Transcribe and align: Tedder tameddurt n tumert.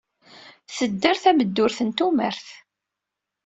Tedder 0.75 1.17
tameddurt 1.23 1.79
n 1.87 1.89
tumert. 1.97 2.47